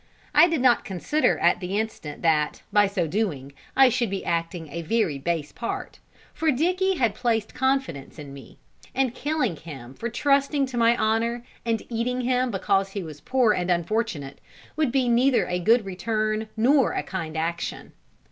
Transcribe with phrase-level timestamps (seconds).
[0.33, 4.67] I did not consider at the instant that, by so doing, I should be acting
[4.69, 5.99] a very base part,
[6.33, 8.57] for Dicky had placed confidence in me;
[8.95, 13.53] and killing him for trusting to my honour, and eating him because he was poor
[13.53, 14.41] and unfortunate,
[14.75, 17.93] would be neither a good return nor a kind action.